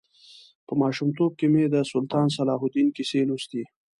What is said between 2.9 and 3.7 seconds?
کیسې لوستې.